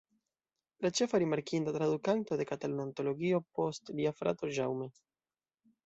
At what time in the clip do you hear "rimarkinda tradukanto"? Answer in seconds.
1.23-2.39